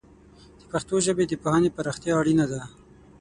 د 0.59 0.61
پښتو 0.71 0.95
ژبې 1.05 1.25
د 1.27 1.33
پوهنې 1.43 1.69
پراختیا 1.75 2.13
اړینه 2.21 2.45
ده. 2.51 2.61